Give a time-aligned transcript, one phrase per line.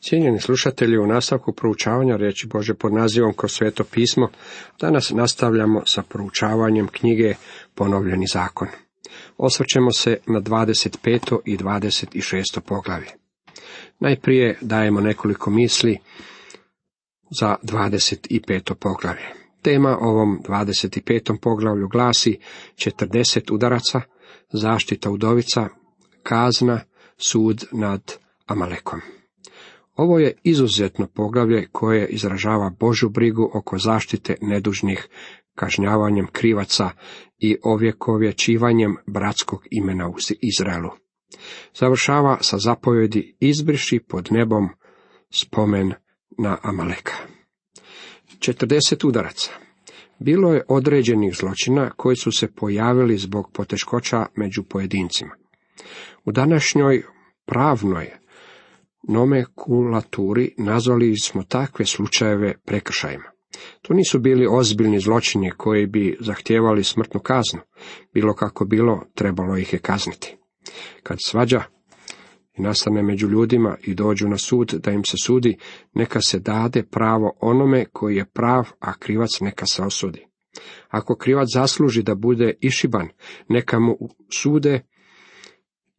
[0.00, 4.28] Cijenjeni slušatelji, u nastavku proučavanja riječi Bože pod nazivom kroz sveto pismo,
[4.80, 7.34] danas nastavljamo sa proučavanjem knjige
[7.74, 8.68] Ponovljeni zakon.
[9.36, 11.38] Osvrćemo se na 25.
[11.44, 12.60] i 26.
[12.60, 13.08] poglavlje.
[14.00, 15.98] Najprije dajemo nekoliko misli
[17.40, 18.74] za 25.
[18.74, 19.26] poglavlje.
[19.62, 21.38] Tema ovom 25.
[21.42, 22.38] poglavlju glasi
[22.76, 24.00] 40 udaraca,
[24.52, 25.68] zaštita udovica,
[26.22, 26.80] kazna,
[27.16, 28.12] sud nad
[28.46, 29.00] Amalekom.
[29.96, 35.08] Ovo je izuzetno poglavlje koje izražava Božu brigu oko zaštite nedužnih
[35.54, 36.90] kažnjavanjem krivaca
[37.38, 40.90] i ovjekovječivanjem bratskog imena u Izraelu.
[41.74, 44.68] Završava sa zapovjedi izbriši pod nebom
[45.30, 45.92] spomen
[46.38, 47.12] na Amaleka.
[48.38, 49.50] 40 udaraca.
[50.18, 55.34] Bilo je određenih zločina koji su se pojavili zbog poteškoća među pojedincima.
[56.24, 57.02] U današnjoj
[57.46, 58.19] pravnoj
[59.08, 63.30] nomekulaturi nazvali smo takve slučajeve prekršajima.
[63.82, 67.60] To nisu bili ozbiljni zločini koji bi zahtijevali smrtnu kaznu.
[68.14, 70.36] Bilo kako bilo, trebalo ih je kazniti.
[71.02, 71.62] Kad svađa
[72.58, 75.56] i nastane među ljudima i dođu na sud da im se sudi,
[75.94, 80.26] neka se dade pravo onome koji je prav, a krivac neka se osudi.
[80.88, 83.08] Ako krivac zasluži da bude išiban,
[83.48, 83.98] neka mu
[84.34, 84.80] sude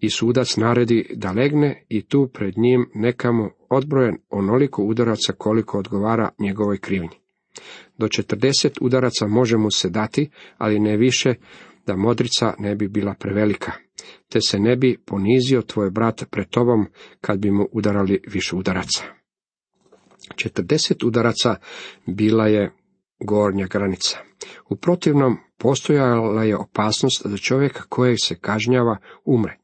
[0.02, 5.80] i sudac naredi da legne i tu pred njim neka mu odbrojen onoliko udaraca koliko
[5.80, 7.22] odgovara njegovoj krivnji.
[7.98, 11.34] Do četrdeset udaraca može mu se dati, ali ne više
[11.88, 13.72] da modrica ne bi bila prevelika,
[14.30, 16.86] te se ne bi ponizio tvoj brat pred tobom
[17.22, 19.04] kad bi mu udarali više udaraca.
[20.36, 21.56] Četrdeset udaraca
[22.06, 22.72] bila je
[23.20, 24.18] gornja granica.
[24.70, 29.61] U protivnom postojala je opasnost da čovjek kojeg se kažnjava umre.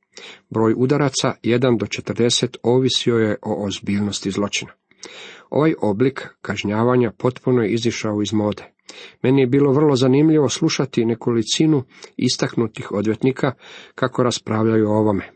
[0.50, 4.72] Broj udaraca 1 do 40 ovisio je o ozbiljnosti zločina.
[5.50, 8.64] Ovaj oblik kažnjavanja potpuno je izišao iz mode.
[9.24, 11.84] Meni je bilo vrlo zanimljivo slušati nekolicinu
[12.18, 13.54] istaknutih odvjetnika
[13.96, 15.32] kako raspravljaju o ovome.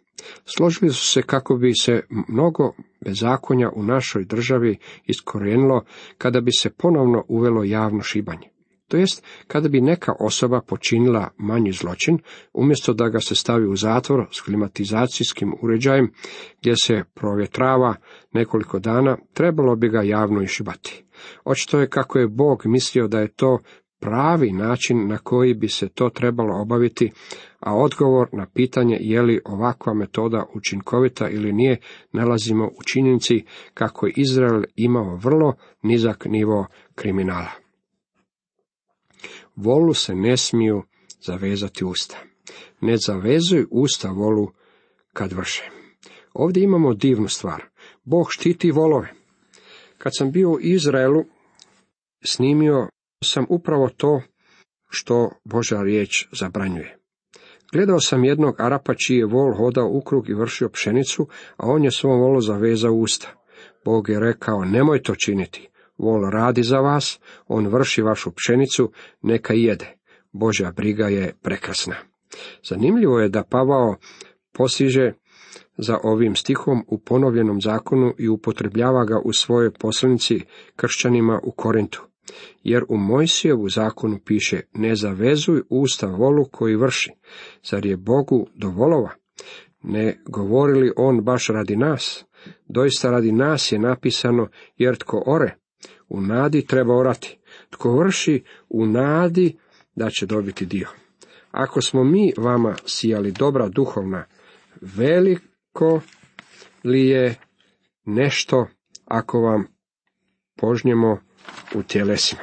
[0.45, 2.73] Složili su se kako bi se mnogo
[3.05, 5.83] bezakonja u našoj državi iskorijenilo
[6.17, 8.50] kada bi se ponovno uvelo javno šibanje.
[8.91, 12.17] To jest, kada bi neka osoba počinila manji zločin,
[12.53, 16.11] umjesto da ga se stavi u zatvor s klimatizacijskim uređajem,
[16.59, 17.95] gdje se provjetrava
[18.33, 21.03] nekoliko dana, trebalo bi ga javno išibati.
[21.45, 23.59] Očito je kako je Bog mislio da je to
[23.99, 27.11] pravi način na koji bi se to trebalo obaviti,
[27.59, 31.77] a odgovor na pitanje je li ovakva metoda učinkovita ili nije,
[32.11, 35.53] nalazimo u činjenici kako je Izrael imao vrlo
[35.83, 36.65] nizak nivo
[36.95, 37.60] kriminala.
[39.63, 40.83] Volu se ne smiju
[41.21, 42.17] zavezati usta.
[42.81, 44.51] Ne zavezuj usta volu
[45.13, 45.69] kad vrše.
[46.33, 47.63] Ovdje imamo divnu stvar.
[48.03, 49.13] Bog štiti volove.
[49.97, 51.23] Kad sam bio u Izraelu,
[52.25, 52.89] snimio
[53.23, 54.21] sam upravo to
[54.89, 56.97] što Boža riječ zabranjuje.
[57.71, 61.27] Gledao sam jednog Arapa čiji je vol hodao u krug i vršio pšenicu,
[61.57, 63.27] a on je svom volu zavezao usta.
[63.85, 65.70] Bog je rekao, nemoj to činiti.
[66.01, 68.91] Vol radi za vas, on vrši vašu pšenicu,
[69.21, 69.97] neka jede.
[70.31, 71.95] Božja briga je prekrasna.
[72.69, 73.95] Zanimljivo je da Pavao
[74.53, 75.13] posiže
[75.77, 80.41] za ovim stihom u ponovljenom zakonu i upotrebljava ga u svojoj poslanici
[80.75, 82.03] kršćanima u Korintu.
[82.63, 87.11] Jer u Mojsijevu zakonu piše, ne zavezuj usta volu koji vrši.
[87.69, 89.09] Zar je Bogu do volova?
[89.83, 92.25] Ne govori on baš radi nas?
[92.65, 94.47] Doista radi nas je napisano,
[94.77, 95.60] jer tko ore,
[96.11, 97.37] u nadi treba orati.
[97.69, 99.57] Tko vrši u nadi
[99.95, 100.87] da će dobiti dio.
[101.51, 104.25] Ako smo mi vama sijali dobra duhovna,
[104.81, 106.01] veliko
[106.83, 107.35] li je
[108.05, 108.67] nešto
[109.05, 109.67] ako vam
[110.55, 111.19] požnjemo
[111.75, 112.41] u tjelesima.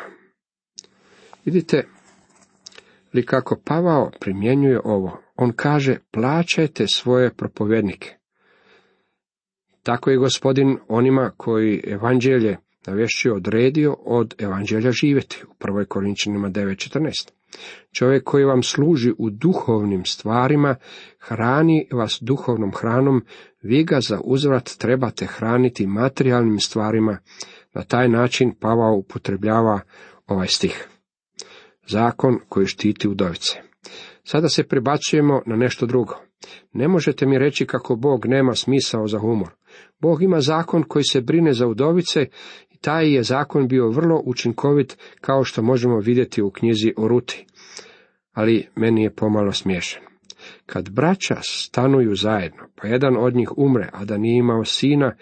[1.44, 1.86] Vidite
[3.14, 5.22] li kako Pavao primjenjuje ovo?
[5.36, 8.16] On kaže, plaćajte svoje propovjednike.
[9.82, 15.84] Tako je gospodin onima koji evanđelje navješću odredio od evanđelja živjeti u 1.
[15.84, 17.30] Korinčanima 9.14.
[17.92, 20.76] Čovjek koji vam služi u duhovnim stvarima,
[21.18, 23.24] hrani vas duhovnom hranom,
[23.62, 27.18] vi ga za uzvrat trebate hraniti materijalnim stvarima.
[27.74, 29.80] Na taj način Pavao upotrebljava
[30.26, 30.88] ovaj stih.
[31.86, 33.60] Zakon koji štiti udovice.
[34.24, 36.14] Sada se prebacujemo na nešto drugo.
[36.72, 39.50] Ne možete mi reći kako Bog nema smisao za humor.
[40.00, 42.26] Bog ima zakon koji se brine za udovice
[42.80, 47.46] taj je zakon bio vrlo učinkovit, kao što možemo vidjeti u knjizi o Ruti.
[48.32, 50.02] Ali meni je pomalo smiješan.
[50.66, 55.16] Kad braća stanuju zajedno, pa jedan od njih umre, a da nije imao sina,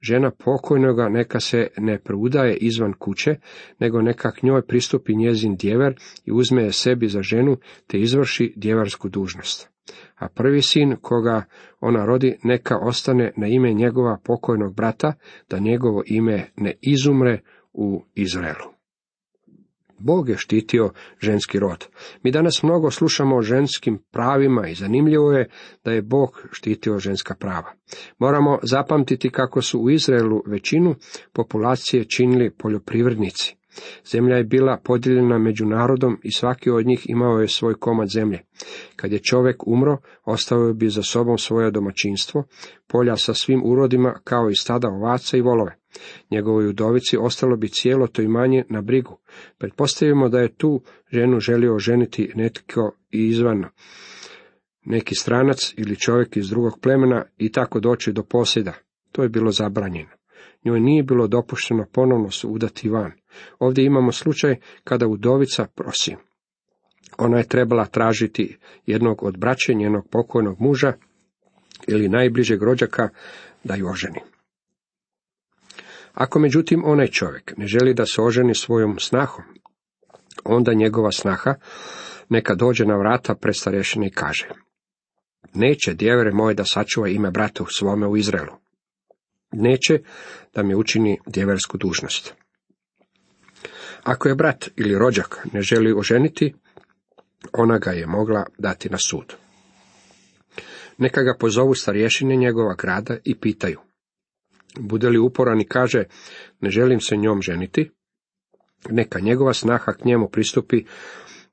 [0.00, 3.36] žena pokojnoga neka se ne proudaje izvan kuće,
[3.78, 7.56] nego neka k njoj pristupi njezin djever i uzme je sebi za ženu,
[7.86, 9.70] te izvrši djevarsku dužnost.
[10.16, 11.44] A prvi sin koga
[11.80, 15.12] ona rodi neka ostane na ime njegova pokojnog brata,
[15.50, 17.40] da njegovo ime ne izumre
[17.72, 18.80] u Izraelu.
[20.00, 20.90] Bog je štitio
[21.20, 21.86] ženski rod.
[22.22, 25.50] Mi danas mnogo slušamo o ženskim pravima i zanimljivo je
[25.84, 27.72] da je Bog štitio ženska prava.
[28.18, 30.94] Moramo zapamtiti kako su u Izraelu većinu
[31.32, 33.59] populacije činili poljoprivrednici.
[34.12, 38.40] Zemlja je bila podijeljena među narodom i svaki od njih imao je svoj komad zemlje.
[38.96, 42.44] Kad je čovjek umro, ostavio bi za sobom svoje domaćinstvo,
[42.88, 45.76] polja sa svim urodima kao i stada ovaca i volove.
[46.30, 49.18] Njegovoj udovici ostalo bi cijelo to imanje na brigu.
[49.58, 50.82] Pretpostavimo da je tu
[51.12, 53.64] ženu želio ženiti netko izvan,
[54.84, 58.72] neki stranac ili čovjek iz drugog plemena i tako doći do posjeda.
[59.12, 60.10] To je bilo zabranjeno.
[60.64, 63.12] Njoj nije bilo dopušteno ponovno se udati van.
[63.58, 66.16] Ovdje imamo slučaj kada udovica prosi.
[67.18, 70.92] Ona je trebala tražiti jednog od braće njenog pokojnog muža
[71.86, 73.08] ili najbližeg rođaka
[73.64, 74.20] da ju oženi.
[76.14, 79.44] Ako međutim onaj čovjek ne želi da se oženi svojom snahom,
[80.44, 81.54] onda njegova snaha
[82.28, 84.48] neka dođe na vrata pred starješine i kaže
[85.54, 88.52] Neće, djevere moje, da sačuva ime bratu svome u Izraelu.
[89.52, 89.98] Neće
[90.54, 92.34] da mi učini djeversku dužnost.
[94.02, 96.54] Ako je brat ili rođak ne želi oženiti,
[97.52, 99.34] ona ga je mogla dati na sud.
[100.98, 103.80] Neka ga pozovu starješine njegova grada i pitaju.
[104.78, 106.04] Bude li uporan i kaže,
[106.60, 107.90] ne želim se njom ženiti,
[108.90, 110.84] neka njegova snaha k njemu pristupi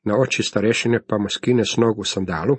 [0.04, 2.58] na oči starešine pa mu skine s nogu sandalu,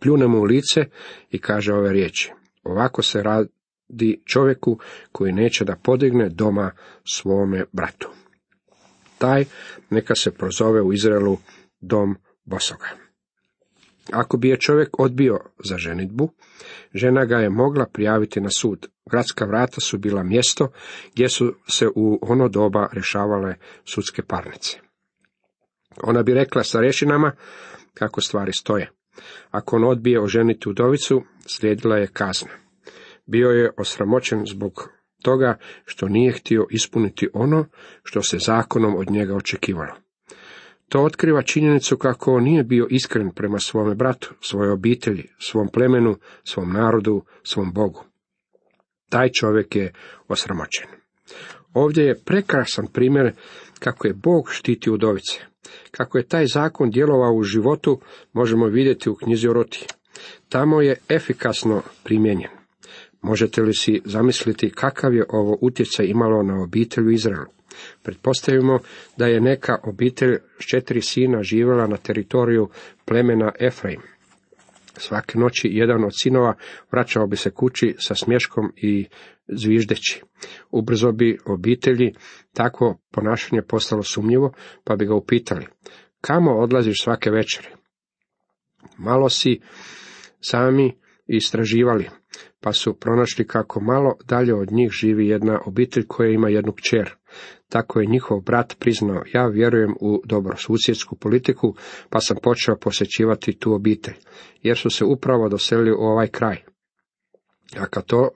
[0.00, 0.84] pljune mu u lice
[1.30, 2.32] i kaže ove riječi.
[2.62, 4.78] Ovako se radi čovjeku
[5.12, 6.70] koji neće da podigne doma
[7.04, 8.10] svome bratu.
[9.18, 9.44] Taj
[9.90, 11.38] neka se prozove u Izraelu
[11.80, 12.86] dom bosoga.
[14.12, 16.30] Ako bi je čovjek odbio za ženitbu,
[16.94, 18.88] žena ga je mogla prijaviti na sud.
[19.10, 20.68] Gradska vrata su bila mjesto
[21.12, 23.54] gdje su se u ono doba rješavale
[23.84, 24.78] sudske parnice.
[26.02, 27.32] Ona bi rekla starešinama
[27.94, 28.90] kako stvari stoje.
[29.50, 32.52] Ako on odbije oženiti udovicu, slijedila je kazna.
[33.26, 34.90] Bio je osramoćen zbog
[35.26, 37.64] toga što nije htio ispuniti ono
[38.02, 39.94] što se zakonom od njega očekivalo.
[40.88, 46.16] To otkriva činjenicu kako on nije bio iskren prema svome bratu, svojoj obitelji, svom plemenu,
[46.44, 48.04] svom narodu, svom Bogu.
[49.08, 49.92] Taj čovjek je
[50.28, 50.86] osramoćen.
[51.74, 53.32] Ovdje je prekrasan primjer
[53.78, 55.40] kako je Bog štiti udovice.
[55.90, 58.00] Kako je taj zakon djelovao u životu,
[58.32, 59.86] možemo vidjeti u knjizi o Roti.
[60.48, 62.65] Tamo je efikasno primijenjen.
[63.26, 67.50] Možete li si zamisliti kakav je ovo utjecaj imalo na obitelj u Izraelu?
[68.02, 68.78] Pretpostavimo
[69.16, 72.68] da je neka obitelj s četiri sina živjela na teritoriju
[73.04, 74.00] plemena Efraim.
[74.98, 76.54] Svake noći jedan od sinova
[76.92, 79.06] vraćao bi se kući sa smješkom i
[79.48, 80.22] zviždeći.
[80.70, 82.12] Ubrzo bi obitelji
[82.52, 84.52] takvo ponašanje postalo sumnjivo,
[84.84, 85.66] pa bi ga upitali,
[86.20, 87.68] kamo odlaziš svake večeri?
[88.98, 89.60] Malo si
[90.40, 92.08] sami istraživali,
[92.60, 97.14] pa su pronašli kako malo dalje od njih živi jedna obitelj koja ima jednu kćer.
[97.68, 101.74] Tako je njihov brat priznao, ja vjerujem u dobrosusjedsku politiku,
[102.10, 104.14] pa sam počeo posjećivati tu obitelj,
[104.62, 106.56] jer su se upravo doselili u ovaj kraj.
[107.76, 108.30] A to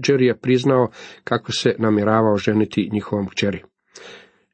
[0.00, 0.88] Džer je priznao
[1.24, 3.62] kako se namjeravao ženiti njihovom kćeri.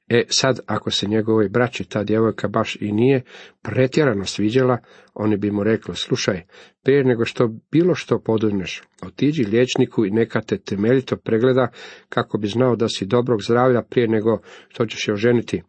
[0.09, 3.23] E sad, ako se njegovoj braći ta djevojka baš i nije
[3.62, 4.79] pretjerano sviđala,
[5.15, 6.43] oni bi mu rekli, slušaj,
[6.83, 11.69] prije nego što bilo što poduzmeš, otiđi liječniku i neka te temeljito pregleda
[12.09, 14.38] kako bi znao da si dobrog zdravlja prije nego
[14.69, 15.62] što ćeš je oženiti,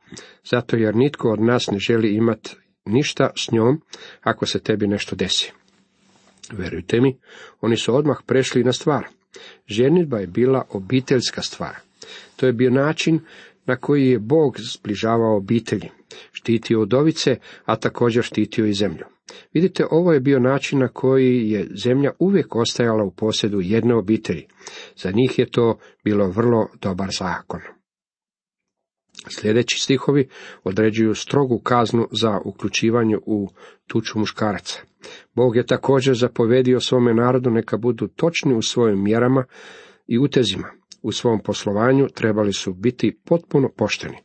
[0.51, 2.55] zato jer nitko od nas ne želi imati
[2.85, 3.81] ništa s njom
[4.21, 5.51] ako se tebi nešto desi.
[6.51, 7.17] Verujte mi,
[7.61, 9.07] oni su odmah prešli na stvar.
[9.67, 11.75] Ženitba je bila obiteljska stvar.
[12.35, 13.19] To je bio način
[13.69, 15.89] na koji je Bog zbližavao obitelji,
[16.31, 17.35] štitio udovice,
[17.65, 19.05] a također štitio i zemlju.
[19.53, 24.45] Vidite, ovo je bio način na koji je zemlja uvijek ostajala u posjedu jedne obitelji.
[24.95, 27.59] Za njih je to bilo vrlo dobar zakon.
[29.29, 30.27] Sljedeći stihovi
[30.63, 33.47] određuju strogu kaznu za uključivanje u
[33.87, 34.81] tuču muškaraca.
[35.33, 39.45] Bog je također zapovedio svome narodu neka budu točni u svojim mjerama
[40.07, 44.17] i utezima u svom poslovanju trebali su biti potpuno pošteni.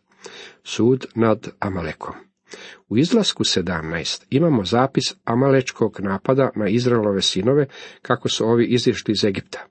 [0.62, 2.14] Sud nad Amalekom.
[2.88, 7.66] U izlasku 17 imamo zapis amalečkog napada na Izraelove sinove,
[8.02, 9.66] kako su ovi izišli iz Egipta.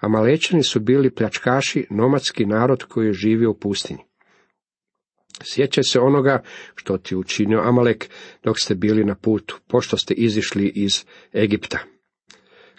[0.00, 4.00] Amalečani su bili pljačkaši, nomadski narod koji je živio u pustinji.
[5.42, 6.42] Sjećaj se onoga
[6.74, 8.10] što ti učinio Amalek
[8.44, 11.78] dok ste bili na putu, pošto ste izišli iz Egipta.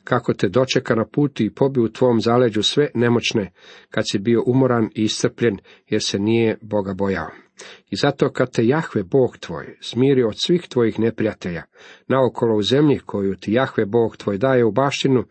[0.10, 3.52] Kako te dočeka na putu i pobi u tvom zaleđu sve nemoćne,
[3.90, 7.30] kad si bio umoran i iscrpljen, jer se nije Boga bojao.
[7.90, 11.64] I zato kad te Jahve Bog tvoj smiri od svih tvojih neprijatelja,
[12.08, 15.24] naokolo u zemlji koju ti Jahve Bog tvoj daje u baštinu,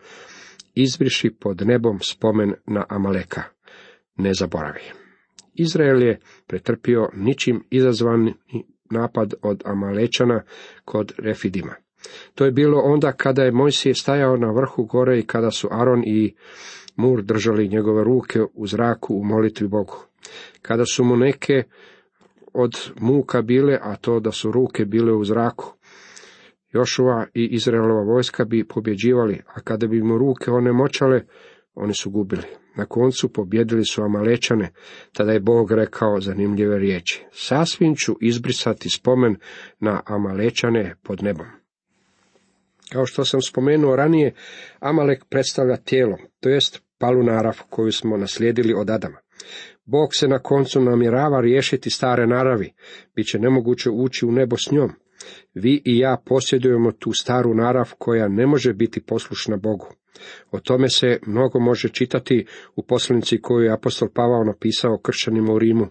[0.75, 3.43] izbriši pod nebom spomen na Amaleka.
[4.15, 4.81] Ne zaboravi.
[5.53, 8.33] Izrael je pretrpio ničim izazvani
[8.91, 10.41] napad od Amalečana
[10.85, 11.75] kod Refidima.
[12.35, 16.03] To je bilo onda kada je Mojsije stajao na vrhu gore i kada su Aron
[16.05, 16.35] i
[16.95, 19.95] Mur držali njegove ruke u zraku u molitvi Bogu.
[20.61, 21.63] Kada su mu neke
[22.53, 25.73] od muka bile, a to da su ruke bile u zraku,
[26.71, 31.21] Jošua i Izraelova vojska bi pobjeđivali, a kada bi mu ruke one moćale,
[31.75, 32.43] oni su gubili.
[32.75, 34.71] Na koncu pobjedili su Amalečane,
[35.13, 37.25] tada je Bog rekao zanimljive riječi.
[37.31, 39.35] Sasvim ću izbrisati spomen
[39.79, 41.58] na Amalečane pod nebom.
[42.91, 44.33] Kao što sam spomenuo ranije,
[44.79, 49.17] Amalek predstavlja tijelo, to jest palu narav koju smo naslijedili od Adama.
[49.85, 52.73] Bog se na koncu namjerava riješiti stare naravi,
[53.15, 54.89] bit će nemoguće ući u nebo s njom.
[55.53, 59.87] Vi i ja posjedujemo tu staru narav koja ne može biti poslušna Bogu.
[60.51, 65.59] O tome se mnogo može čitati u poslanici koju je apostol Pavao napisao kršćanima u
[65.59, 65.87] Rimu.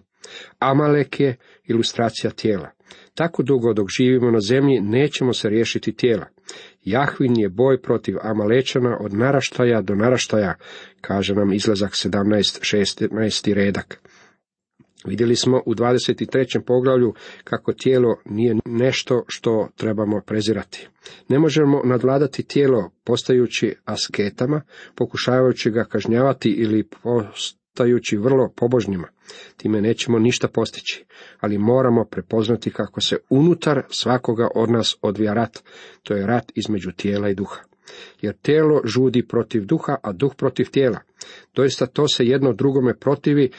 [0.59, 2.69] Amalek je ilustracija tijela.
[3.15, 6.25] Tako dugo dok živimo na zemlji nećemo se riješiti tijela.
[6.83, 10.55] Jahvin je boj protiv Amalečana od naraštaja do naraštaja,
[11.01, 12.75] kaže nam izlazak 17.
[13.09, 13.53] 16.
[13.53, 13.99] redak.
[15.05, 16.61] Vidjeli smo u 23.
[16.65, 20.87] poglavlju kako tijelo nije nešto što trebamo prezirati.
[21.27, 24.61] Ne možemo nadvladati tijelo postajući asketama,
[24.95, 26.87] pokušavajući ga kažnjavati ili
[27.79, 29.07] postajući vrlo pobožnjima.
[29.57, 31.05] Time nećemo ništa postići,
[31.39, 35.59] ali moramo prepoznati kako se unutar svakoga od nas odvija rat.
[36.03, 37.61] To je rat između tijela i duha.
[38.21, 40.99] Jer tijelo žudi protiv duha, a duh protiv tijela.
[41.55, 43.51] Doista to se jedno drugome protivi,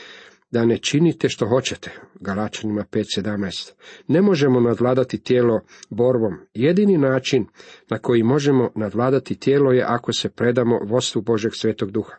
[0.50, 1.90] da ne činite što hoćete.
[2.20, 3.72] Galačanima 5.17.
[4.08, 6.38] Ne možemo nadvladati tijelo borbom.
[6.54, 7.46] Jedini način
[7.90, 12.14] na koji možemo nadvladati tijelo je ako se predamo vodstvu Božeg svetog duha.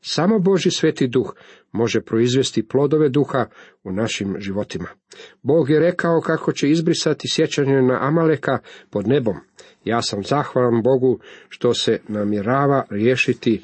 [0.00, 1.34] Samo Boži sveti duh
[1.72, 3.46] može proizvesti plodove duha
[3.84, 4.88] u našim životima.
[5.42, 8.58] Bog je rekao kako će izbrisati sjećanje na Amaleka
[8.90, 9.36] pod nebom.
[9.84, 13.62] Ja sam zahvalan Bogu što se namjerava riješiti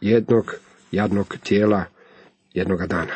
[0.00, 0.54] jednog
[0.92, 1.84] jadnog tijela
[2.54, 3.14] jednoga dana.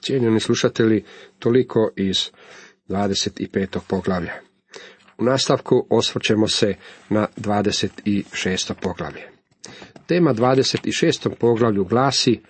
[0.00, 1.04] Cijenjeni slušatelji,
[1.38, 2.30] toliko iz
[2.88, 3.78] 25.
[3.88, 4.32] poglavlja.
[5.18, 6.74] U nastavku osvrćemo se
[7.08, 8.74] na 26.
[8.82, 9.22] poglavlje.
[10.06, 11.28] Tema 26.
[11.40, 12.40] poglavlju glasi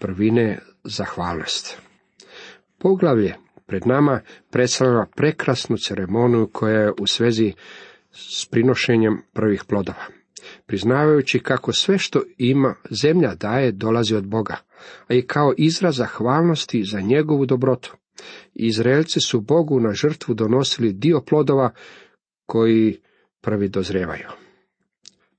[0.00, 1.78] prvine zahvalnost.
[2.78, 3.34] Poglavlje
[3.66, 4.20] pred nama
[4.50, 7.52] predstavlja prekrasnu ceremoniju koja je u svezi
[8.12, 10.17] s prinošenjem prvih plodova
[10.66, 14.56] priznavajući kako sve što ima zemlja daje dolazi od Boga,
[15.08, 17.96] a i kao izraz zahvalnosti za njegovu dobrotu.
[18.54, 21.70] Izraelci su Bogu na žrtvu donosili dio plodova
[22.46, 23.00] koji
[23.40, 24.28] prvi dozrevaju.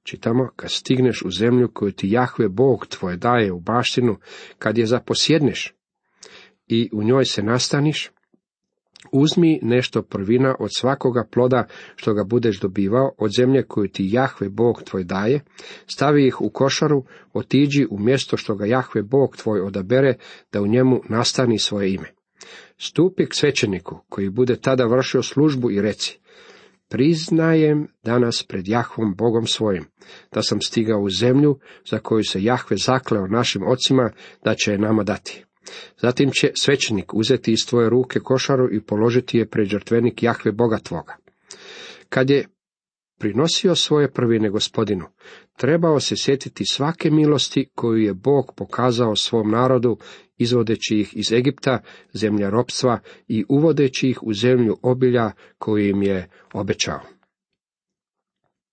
[0.03, 4.17] Čitamo, kad stigneš u zemlju koju ti Jahve Bog tvoje daje u baštinu,
[4.59, 5.73] kad je zaposjedneš
[6.67, 8.11] i u njoj se nastaniš,
[9.11, 14.49] Uzmi nešto prvina od svakoga ploda što ga budeš dobivao od zemlje koju ti Jahve
[14.49, 15.41] Bog tvoj daje,
[15.87, 20.13] stavi ih u košaru, otiđi u mjesto što ga Jahve Bog tvoj odabere,
[20.51, 22.13] da u njemu nastani svoje ime.
[22.77, 26.19] Stupi k svećeniku, koji bude tada vršio službu i reci,
[26.89, 29.85] priznajem danas pred Jahvom Bogom svojim,
[30.33, 34.11] da sam stigao u zemlju za koju se Jahve zakleo našim ocima
[34.43, 35.45] da će je nama dati.
[35.97, 40.77] Zatim će svećenik uzeti iz tvoje ruke košaru i položiti je pred žrtvenik Jahve Boga
[40.77, 41.15] tvoga.
[42.09, 42.47] Kad je
[43.19, 45.05] prinosio svoje prvine gospodinu,
[45.57, 49.97] trebao se sjetiti svake milosti koju je Bog pokazao svom narodu,
[50.37, 51.79] izvodeći ih iz Egipta,
[52.13, 56.99] zemlja ropstva i uvodeći ih u zemlju obilja koju im je obećao.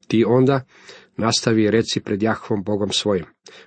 [0.08, 0.64] Ti onda
[1.16, 3.24] nastavi reci pred Jahvom Bogom svojim.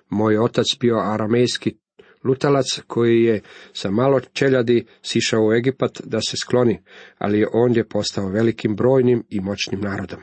[0.10, 1.78] Moj otac bio aramejski
[2.24, 3.42] lutalac koji je
[3.74, 6.82] sa malo čeljadi sišao u Egipat da se skloni,
[7.18, 10.20] ali je ondje postao velikim brojnim i moćnim narodom.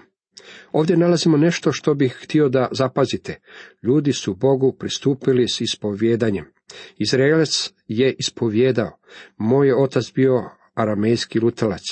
[0.73, 3.41] Ovdje nalazimo nešto što bih htio da zapazite.
[3.83, 6.45] Ljudi su Bogu pristupili s ispovjedanjem.
[6.99, 8.99] Izraelac je ispovjedao.
[9.37, 11.83] Moj je otac bio aramejski lutalac.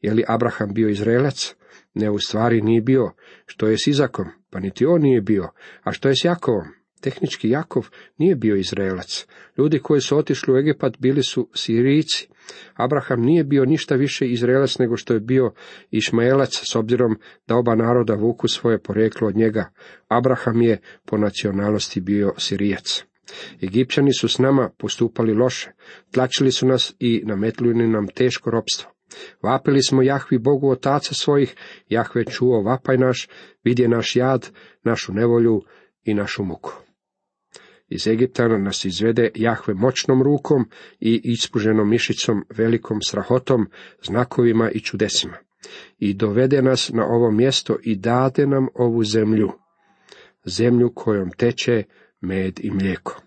[0.00, 1.54] Je li Abraham bio Izraelac?
[1.94, 3.12] Ne, u stvari nije bio.
[3.46, 4.26] Što je s Izakom?
[4.56, 5.48] pa niti on nije bio.
[5.82, 6.64] A što je s Jakovom?
[7.00, 7.88] Tehnički Jakov
[8.18, 9.26] nije bio Izraelac.
[9.58, 12.28] Ljudi koji su otišli u Egipat bili su Sirijci.
[12.74, 15.52] Abraham nije bio ništa više Izraelac nego što je bio
[15.90, 19.70] Išmaelac, s obzirom da oba naroda vuku svoje poreklo od njega.
[20.08, 23.04] Abraham je po nacionalnosti bio Sirijac.
[23.62, 25.70] Egipćani su s nama postupali loše,
[26.12, 28.90] tlačili su nas i nametljuli nam teško ropstvo.
[29.42, 31.54] Vapili smo Jahvi Bogu otaca svojih,
[31.88, 33.28] Jahve čuo vapaj naš,
[33.64, 34.50] vidje naš jad,
[34.84, 35.62] našu nevolju
[36.04, 36.85] i našu muku.
[37.88, 43.66] Iz Egipta nas izvede Jahve moćnom rukom i ispuženom mišicom, velikom strahotom,
[44.02, 45.36] znakovima i čudesima.
[45.98, 49.52] I dovede nas na ovo mjesto i dade nam ovu zemlju,
[50.44, 51.82] zemlju kojom teče
[52.20, 53.22] med i mlijeko.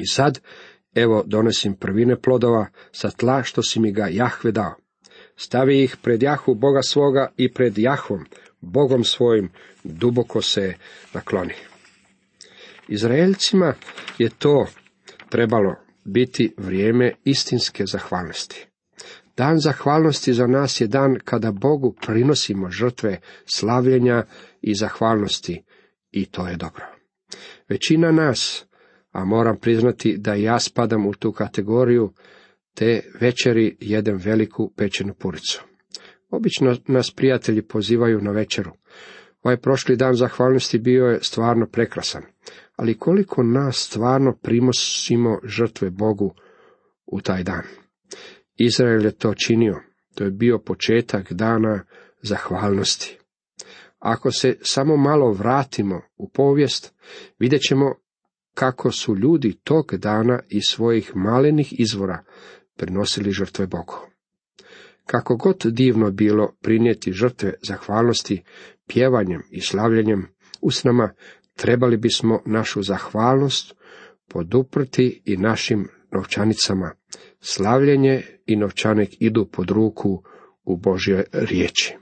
[0.00, 0.40] I sad,
[0.94, 4.74] evo, donosim prvine plodova sa tla što si mi ga Jahve dao.
[5.36, 8.24] Stavi ih pred Jahu Boga svoga i pred Jahvom,
[8.60, 9.50] Bogom svojim,
[9.84, 10.74] duboko se
[11.14, 11.54] nakloni.
[12.88, 13.74] Izraelcima
[14.18, 14.66] je to
[15.28, 15.74] trebalo
[16.04, 18.66] biti vrijeme istinske zahvalnosti.
[19.36, 24.24] Dan zahvalnosti za nas je dan kada Bogu prinosimo žrtve slavljenja
[24.60, 25.62] i zahvalnosti
[26.10, 26.84] i to je dobro.
[27.68, 28.64] Većina nas,
[29.12, 32.12] a moram priznati da ja spadam u tu kategoriju,
[32.74, 35.62] te večeri jedem veliku pečenu puricu.
[36.30, 38.72] Obično nas prijatelji pozivaju na večeru.
[39.42, 42.22] Ovaj prošli dan zahvalnosti bio je stvarno prekrasan,
[42.76, 46.34] ali koliko nas stvarno primosimo žrtve Bogu
[47.06, 47.62] u taj dan.
[48.56, 49.80] Izrael je to činio,
[50.14, 51.84] to je bio početak dana
[52.22, 53.18] zahvalnosti.
[53.98, 56.94] Ako se samo malo vratimo u povijest,
[57.38, 57.94] vidjet ćemo
[58.54, 62.24] kako su ljudi tog dana iz svojih malenih izvora
[62.76, 63.94] prinosili žrtve Bogu.
[65.06, 68.42] Kako god divno bilo prinijeti žrtve zahvalnosti
[68.86, 70.28] pjevanjem i slavljenjem
[70.60, 71.12] usnama,
[71.56, 73.74] trebali bismo našu zahvalnost
[74.28, 76.90] poduprti i našim novčanicama.
[77.40, 80.22] Slavljenje i novčanik idu pod ruku
[80.64, 81.96] u Božje riječi.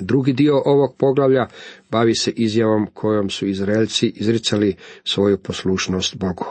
[0.00, 1.46] Drugi dio ovog poglavlja
[1.90, 6.46] bavi se izjavom kojom su Izraelci izricali svoju poslušnost Bogu.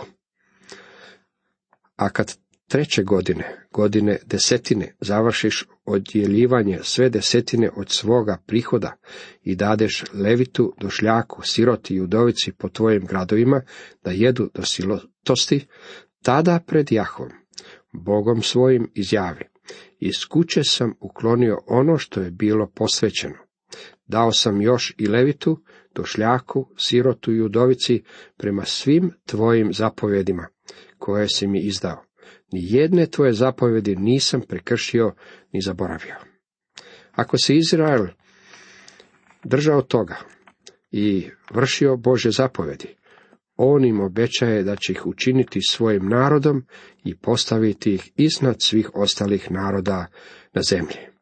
[1.95, 8.93] A kad treće godine, godine desetine, završiš odjeljivanje sve desetine od svoga prihoda
[9.43, 13.61] i dadeš levitu, došljaku, siroti i udovici po tvojim gradovima,
[14.03, 15.67] da jedu do silotosti,
[16.23, 17.29] tada pred Jahom,
[17.93, 19.45] Bogom svojim izjavi,
[19.99, 23.35] iz kuće sam uklonio ono što je bilo posvećeno.
[24.07, 25.63] Dao sam još i levitu,
[25.95, 28.03] došljaku, sirotu i udovici
[28.37, 30.47] prema svim tvojim zapovjedima,
[30.97, 32.06] koje si mi izdao.
[32.51, 35.13] Ni jedne tvoje zapovjedi nisam prekršio
[35.51, 36.15] ni zaboravio.
[37.11, 38.07] Ako se Izrael
[39.43, 40.17] držao toga
[40.91, 42.95] i vršio Bože zapovjedi,
[43.55, 46.65] on im obećaje da će ih učiniti svojim narodom
[47.03, 50.05] i postaviti ih iznad svih ostalih naroda
[50.53, 51.16] na zemlji.